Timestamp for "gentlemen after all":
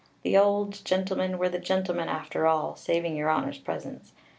1.59-2.75